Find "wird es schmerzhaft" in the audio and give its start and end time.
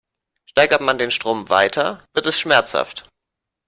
2.15-3.05